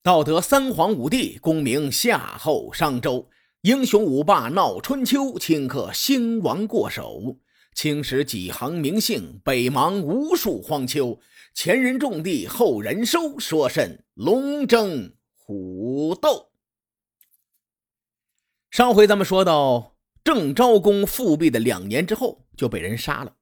[0.00, 3.28] 道德三皇五帝，功名夏后商周，
[3.62, 7.38] 英雄五霸闹春秋，顷刻兴亡过手。
[7.74, 11.18] 青史几行名姓，北邙无数荒丘。
[11.52, 16.52] 前人种地，后人收，说甚龙争虎斗？
[18.70, 23.34] 上回咱们说到，郑昭公复辟的两年之后，就被人杀了。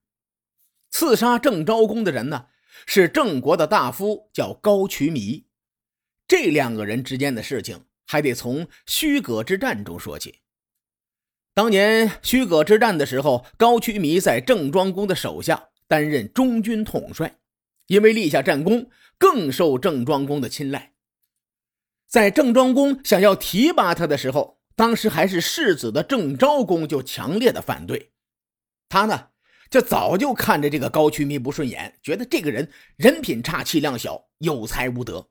[0.91, 2.47] 刺杀郑昭公的人呢，
[2.87, 5.46] 是郑国的大夫，叫高渠弥。
[6.29, 10.41] 这两个人之间的事情，还得从虚葛之战中说起。
[11.55, 17.39] 当年虚葛之战的时候，高渠弥在郑庄公的手下担任中军统帅，
[17.87, 20.93] 因为立下战功，更受郑庄公的青睐。
[22.09, 28.13] 在郑庄公想要提拔他的时候，当时还是世子的郑昭公就强烈的反对。
[28.89, 29.29] 他呢，
[29.71, 35.31] 就早就看着这个高渠弥不顺眼，觉得这个人人品差、气量小、有才无德。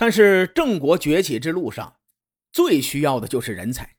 [0.00, 1.96] 但是郑国崛起之路上，
[2.52, 3.96] 最需要的就是人才。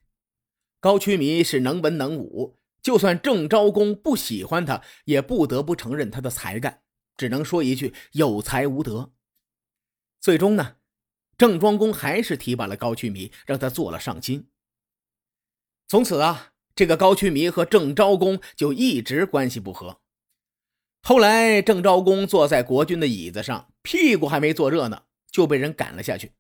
[0.80, 6.84] 高渠弥是能文能武，就算郑昭公不喜欢他，也不得不承认他的才干，
[7.18, 9.12] 只能说一句有才无德。
[10.22, 10.78] 最终呢，
[11.38, 14.48] 郑庄公还是提拔了高渠弥，让他做了上卿。
[15.90, 20.00] 从此啊，这个高渠弥和郑昭公就一直关系不和。
[21.02, 25.04] 后来郑昭公坐在国君的椅子上，屁股还没坐热呢。
[25.32, 26.34] 就被人赶了下去。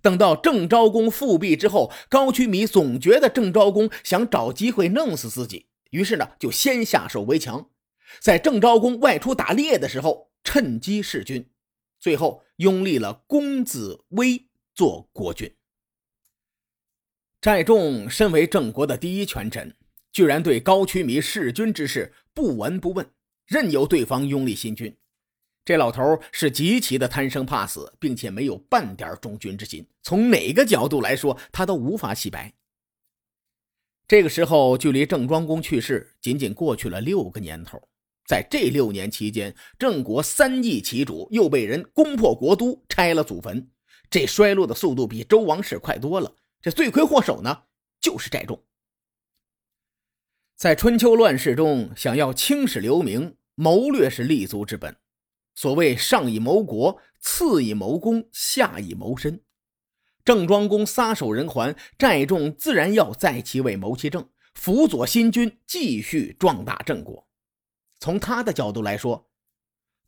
[0.00, 7.70] 等到郑昭公复辟之后，高渠弥总觉得郑昭公想找机会弄死自己，于是呢，就先下手为强，
[8.20, 11.48] 在郑昭公外出打猎的时候趁机弑君，
[12.00, 15.54] 最后拥立了公子威做国君。
[17.40, 19.76] 寨众身为郑国的第一权臣，
[20.10, 23.08] 居然对高渠弥弑君之事不闻不问，
[23.46, 24.96] 任由对方拥立新君。
[25.64, 29.86] 这老头是极其的贪生怕死，并且没有半点忠君之心。
[30.02, 32.52] 从哪个角度来说，他都无法洗白。
[34.08, 37.80] 这个时候，距离郑庄公去世仅仅过去了六个年头。
[38.26, 43.70] 在这六年期间，郑国三易其主，又被人攻破国都，拆了祖坟，
[44.10, 46.34] 这衰落的速度比周王室快多了。
[46.60, 47.64] 这罪魁祸首呢，
[48.00, 48.62] 就是寨众。
[50.56, 54.96] 在春秋乱世中，想要青史留名，谋略是立足之本。
[55.54, 59.42] 所谓上以谋国，次以谋公，下以谋身。
[60.24, 67.26] 郑庄公撒手人寰，寨众自然要在其位谋其政，辅佐新君继续壮大郑国。
[67.98, 69.28] 从他的角度来说，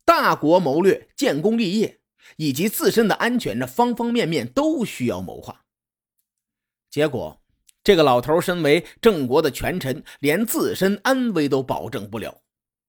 [0.05, 1.99] 大国谋略、建功立业
[2.37, 5.65] 以及自身的安全，这方方面面都需要谋划。
[6.89, 7.41] 结果，
[7.83, 12.41] 这个老头身为郑国的权臣，连自身安危都保证不了。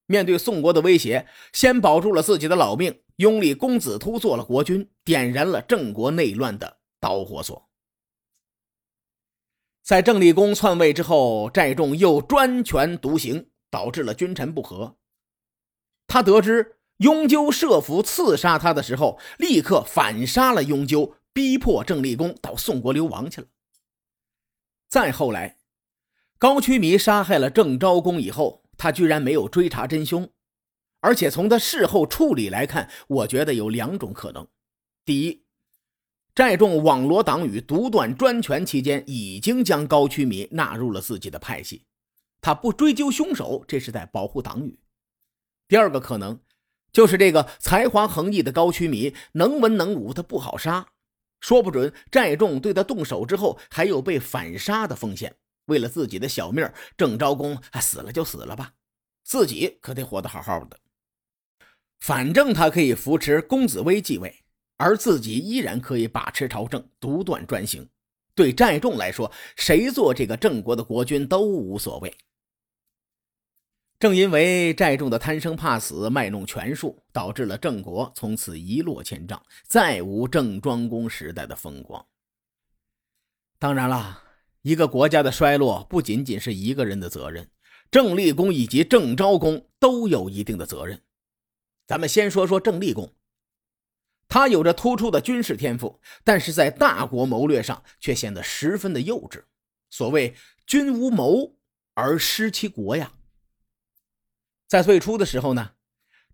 [0.06, 7.68] 面对宋国的威胁，先保住了自己的老命，拥立公子突做了国君，点燃了郑国内乱的导火索。
[9.82, 14.96] 在郑立公篡位之后，寨众又专权独行，导致了君臣不和。
[16.06, 23.48] 他得知雍纠设伏刺杀他的时候，立刻反杀了雍纠，逼迫郑立公到宋国流亡去了。
[24.88, 25.56] 再后来，
[26.38, 28.62] 高渠弥杀害了郑昭公以后。
[28.76, 30.30] 他居然没有追查真凶，
[31.00, 34.46] 而且从他事后处理来看，我觉得有两种可能：
[35.04, 35.44] 第一，
[36.34, 41.84] 寨众网罗党羽、独断专权期间，已经将高渠弥纳入了自己的派系，
[42.40, 44.78] 他不追究凶手，这是在保护党羽；
[45.68, 46.40] 第二个可能，
[46.92, 50.88] 就是这个才华横溢的高渠弥能文能武，他不好杀，
[51.40, 55.36] 说不准寨众对他动手之后，还有被反杀的风险。
[55.66, 58.72] 为了自己的小命，郑昭公死了就死了吧，
[59.22, 60.78] 自己可得活得好好的。
[62.00, 64.44] 反正他可以扶持公子威继位，
[64.76, 67.88] 而自己依然可以把持朝政，独断专行。
[68.34, 72.14] 对寨众来说，谁做这个郑国的国君都无所谓。
[73.98, 82.06] 正因为寨众的贪生怕死、卖弄权术，导致了郑国从此一落千丈，再无郑庄公时代的风光。
[83.58, 84.25] 当然了。
[84.66, 87.48] 一个国家的衰落不仅仅是一个人的责任，
[87.88, 91.04] 郑立公以及郑昭公都有一定的责任。
[91.86, 93.14] 咱们先说说郑立公，
[94.26, 99.44] 他有着突出的军事天赋，但是在大国谋略上却显得十分的幼稚。
[99.88, 100.34] 所谓
[100.66, 101.54] “君无谋
[101.94, 103.12] 而失其国”呀。
[104.66, 105.74] 在最初的时候呢，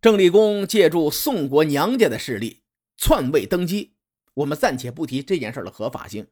[0.01, 2.63] 郑立公借助宋国娘家的势力
[2.97, 3.93] 篡位登基。
[4.33, 6.29] 我们暂且不提这件事的合法性，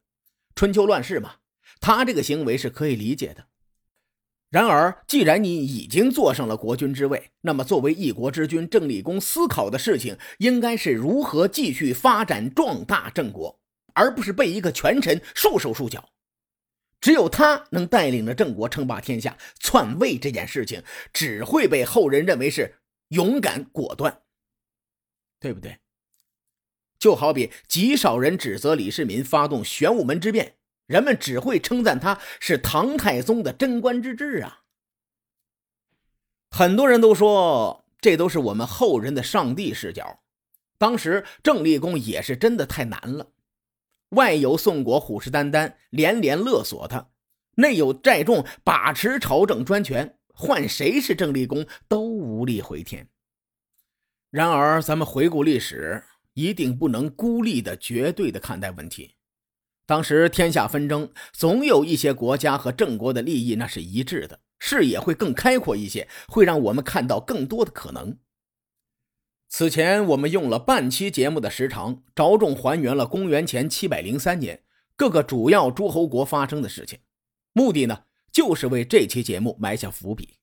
[0.54, 1.39] 春秋乱世嘛。
[1.80, 3.46] 他这个行为是可以理解的，
[4.50, 13.58] 然而，既然你已经坐上了国君之位，那么作为一国之君，郑立功思考的事情应该是如何继续发展壮大郑国，
[13.94, 16.10] 而不是被一个权臣束手束脚。
[17.00, 19.38] 只有他能带领着郑国称霸天下。
[19.58, 20.82] 篡位这件事情
[21.14, 24.20] 只会被后人认为是勇敢果断，
[25.38, 25.78] 对不对？
[26.98, 30.56] 就好比极少人指责李世民发动玄武门之变。
[30.90, 34.62] 人们只会称赞他是唐太宗的贞观之治啊！
[36.50, 40.18] 很多人都说这都是我们后人的上帝视角。
[40.78, 43.28] 当时郑立功也是真的太难了，
[44.08, 47.12] 外有宋国虎视眈眈，连连勒索他；
[47.54, 53.08] 内有寨众把持朝政专权，换谁是郑立功都无力回天。
[54.30, 56.02] 然而，咱们回顾历史，
[56.34, 59.14] 一定不能孤立的、绝对的看待问题。
[59.90, 68.16] 当时天下纷争，总有一些国家和郑国的利益那是一致的，视野会更开阔一些，会让我们看到更多的可能。
[69.48, 74.62] 此前我们用了半期节目的时长，着重还原了公元前七百零三年
[74.94, 77.00] 各个主要诸侯国发生的事情，
[77.52, 80.36] 目的呢，就是为这期节目埋下伏笔。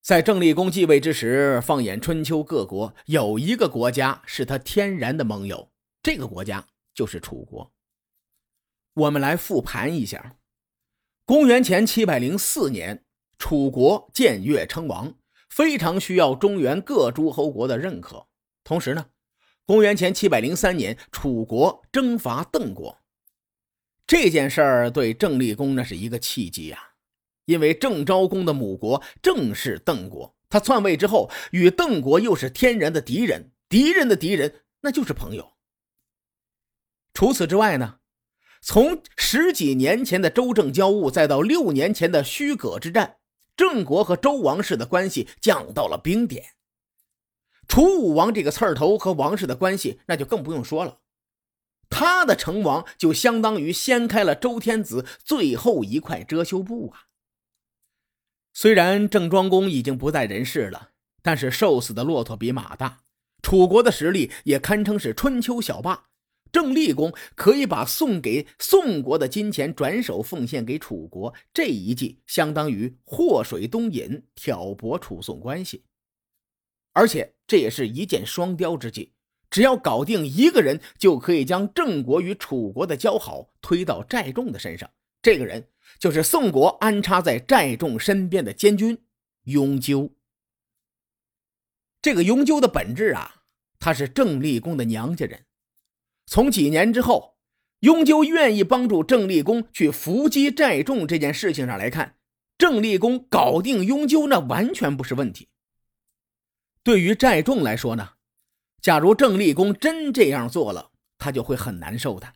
[0.00, 5.70] 在郑立功继位之时，放眼春秋各国，有一个国家是他天然的盟友，
[6.02, 7.73] 这个国家就是楚国。
[8.94, 10.36] 我们来复盘一下，
[11.24, 13.04] 公元前七百零四年，
[13.38, 15.16] 楚国建越称王，
[15.50, 18.28] 非常需要中原各诸侯国的认可。
[18.62, 19.06] 同时呢，
[19.66, 23.02] 公元前七百零三年，楚国征伐邓国，
[24.06, 26.90] 这件事儿对郑立功那是一个契机呀。
[27.46, 35.54] 因为郑昭公的母国正是邓国，他篡位之后与邓国又是天然的敌人，敌人的敌人那就是朋友。
[37.12, 37.98] 除此之外呢？
[38.66, 43.18] 从十几年前的周郑交恶，再到六年前的虚葛之战，
[43.54, 46.54] 郑国和周王室的关系降到了冰点。
[47.68, 51.00] 楚武王这个刺儿头和王室的关系，那就更不用说了。
[51.90, 57.12] 他的成王就相当于掀开了周天子最后一块遮羞布啊！
[58.54, 63.02] 虽然郑庄公已经不在人世了，但是瘦死的骆驼比马大，
[63.42, 66.06] 楚国的实力也堪称是春秋小霸。
[66.54, 75.84] 郑立功可以把送给宋国的金钱转手奉献给楚国，这一计相当于祸水东引，挑拨楚宋关系。
[76.92, 79.14] 而且这也是一箭双雕之计，
[79.50, 84.88] 只要搞定一个人，就可以将郑国与楚国的交好推到寨众的身上。
[85.20, 85.66] 这个人
[85.98, 88.96] 就是宋国安插在寨众身边的监军
[89.46, 90.14] 雍纠。
[92.00, 93.42] 这个雍纠的本质啊，
[93.80, 95.46] 他是郑立功的娘家人。
[96.26, 97.36] 从几年之后，
[97.80, 102.16] 雍纠愿意帮助郑立功去伏击寨众这件事情上来看，
[102.56, 105.48] 郑立功搞定雍纠那完全不是问题。
[106.82, 108.10] 对于寨众来说呢，
[108.80, 112.34] 假如郑立功真这样做了，他就会很难受的，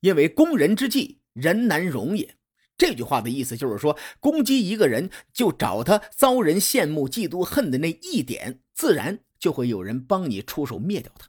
[0.00, 2.36] 因为攻人之计，人难容也。
[2.76, 11.28] 这句话的意思就是说，攻击一个人，就找他遭人羡慕、嫉妒、恨的那一点，自然就会有人帮你出手灭掉他。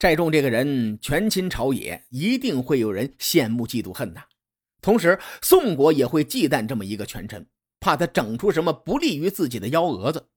[0.00, 4.22] 寨众这个人权倾朝野，一定会有人羡慕、嫉妒、恨呐。
[4.80, 7.46] 同时，宋国也会忌惮这么一个权臣，
[7.80, 10.30] 怕他整出什么不利于自己的幺蛾子。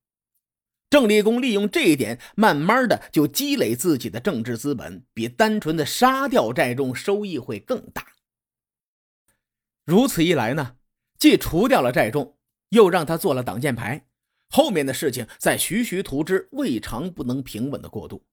[0.90, 8.08] 郑立功利用这一点，慢慢的就积累自己的政治资本，比单纯的杀掉寨众收益会更大。
[9.86, 10.76] 如此一来呢，
[11.18, 12.36] 既除掉了寨众，
[12.72, 14.06] 又让他做了挡箭牌，
[14.50, 18.26] 后面的事情再徐徐图之，未尝不能平稳的过渡。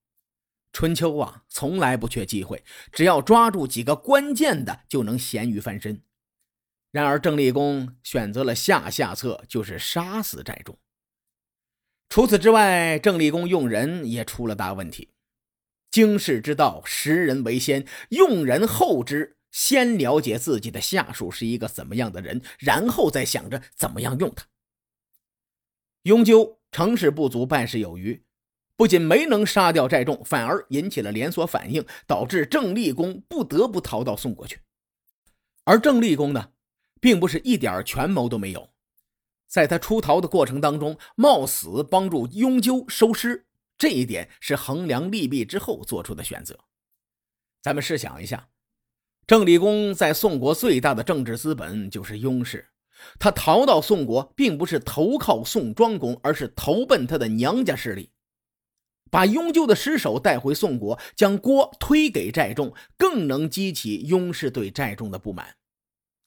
[0.73, 2.63] 春秋啊，从来不缺机会，
[2.93, 6.03] 只要抓住几个关键的，就能咸鱼翻身。
[6.91, 10.79] 然而，郑立功选择了下下策，就是杀死寨众。
[12.09, 15.11] 除此之外，郑立功用人也出了大问题。
[15.91, 24.47] 经世之道，识人为先，用人后知，先了解自己的下属是一个怎么样的人，然后再想着怎么样用他。
[26.03, 28.25] 雍纠成事不足，败事有余。
[28.81, 34.59] 不仅没能杀掉寨众，反而引起了连锁反应，导致郑立功不得不逃到宋国去。
[35.65, 36.53] 而郑立功呢，
[36.99, 38.71] 并不是一点权谋都没有，
[39.47, 43.45] 在他出逃的过程当中，冒死帮助雍纠收尸，
[43.77, 46.59] 这一点是衡量利弊之后做出的选择。
[47.61, 48.49] 咱们试想一下，
[49.27, 52.71] 郑立功在宋国最大的政治资本就是雍氏，
[53.19, 58.11] 他逃到宋国，并不是投靠宋庄公，而是投奔他的娘家势力。
[59.11, 65.57] 把雍纠的尸首带回宋国，将锅推给寨众，更能激起雍氏对寨众的不满。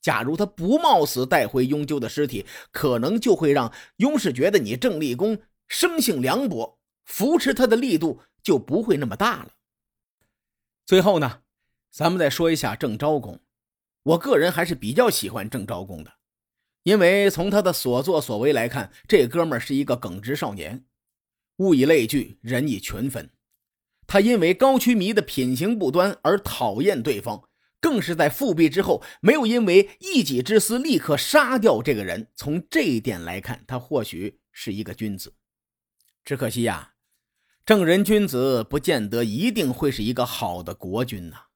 [0.01, 9.53] 假如他不冒死带回雍纠的尸体，可能就会让雍氏觉得你郑立功生性凉薄，扶持他的力度就不会那么大了。
[10.85, 11.39] 最后呢，
[11.89, 13.39] 咱们再说一下郑昭公。
[14.03, 16.11] 我个人还是比较喜欢郑昭公的，
[16.83, 20.83] 因为从他的所作所为来看，这哥们儿是一个耿直少年。
[21.57, 23.29] 物以类聚，人以群分。
[24.07, 27.49] 他因为高渠弥的品行不端而讨厌对方。
[27.79, 32.29] 更是在复辟之后，没有因为一己之私立刻杀掉这个人。
[32.33, 35.33] 从这一点来看，他或许是一个君子。
[36.23, 36.93] 只可惜呀，
[37.65, 41.47] 正人君子不见得一定会是一个好的国君呐。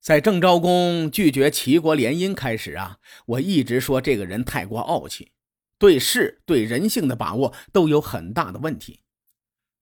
[0.00, 5.30] 在郑昭公拒绝齐国联姻开始啊，我一直说这个人太过傲气，
[5.78, 9.00] 对事对人性的把握都有很大的问题。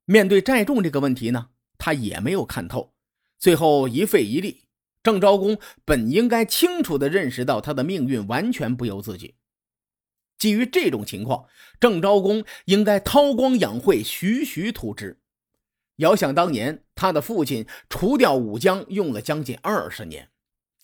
[0.05, 1.49] 面对寨众这个问题呢，
[1.79, 2.95] 他也没有看透，
[3.39, 4.65] 最后一废一立。
[5.03, 9.37] 郑昭公本应该清楚地认识到他的命运完全不由自己。
[10.37, 11.47] 基于这种情况，
[11.81, 15.21] 郑昭公应该韬光养晦，徐徐图之。
[15.97, 20.29] 遥想当年，他的父亲除掉武姜用了将近二十年，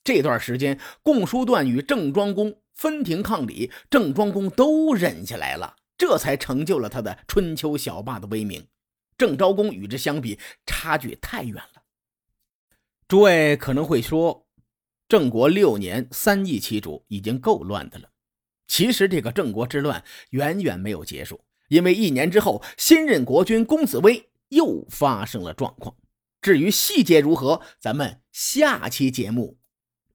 [0.05, 8.67] 这段时间共叔段与郑庄公分庭抗礼，郑庄公都忍下来了，这才成就了他的春秋小霸的威名。
[9.17, 11.83] 郑昭公与之相比，差距太远了。
[13.07, 14.49] 诸位可能会说，
[15.07, 18.09] 郑国六年三易其主已经够乱的了。
[18.67, 25.95] 其实这个郑国之乱远远没有结束，因为一年之后，新任国君公子威又发生了状况。
[26.41, 29.59] 至于细节如何，咱们下期节目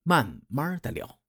[0.07, 1.19] 慢慢的聊。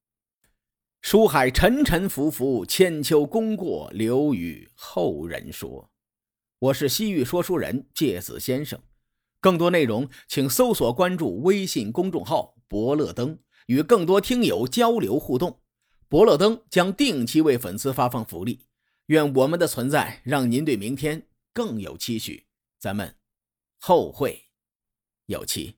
[1.00, 5.90] 书海沉沉浮浮，千秋功过留与后人说。
[6.60, 8.80] 我是西域说书人介子先生。
[9.40, 15.60] 更多内容，请搜索关注微信公众号“伯乐灯”，与更多听友交流互动。
[16.08, 18.68] 伯乐灯将定期为粉丝发放福利。
[19.06, 22.46] 愿我们的存在让您对明天更有期许。
[22.78, 23.16] 咱们
[23.80, 24.50] 后会
[25.26, 25.77] 有期。